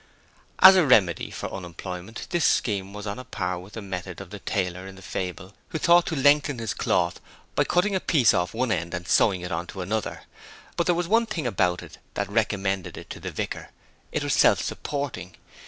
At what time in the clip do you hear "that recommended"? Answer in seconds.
12.15-12.97